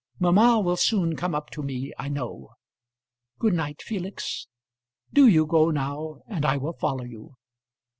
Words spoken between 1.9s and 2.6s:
I know.